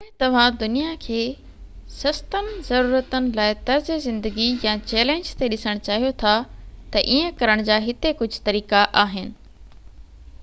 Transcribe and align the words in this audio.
جيڪڏهن 0.01 0.21
توهان 0.23 0.55
دنيا 0.61 0.93
کي 1.01 1.17
سستن 1.95 2.47
ضرورتن 2.69 3.27
لاءِ 3.39 3.57
طرزِ 3.67 3.97
زندگي 4.05 4.47
يا 4.65 4.73
چئلينج 4.93 5.29
تي 5.41 5.49
ڏسڻ 5.55 5.81
چاهيو 5.89 6.09
ٿا 6.23 6.31
ته 6.95 7.05
ايئن 7.17 7.35
ڪرڻ 7.43 7.63
جا 7.69 7.77
هتي 7.89 8.15
ڪجهه 8.23 8.47
طريقا 8.49 8.81
آهن 9.03 9.29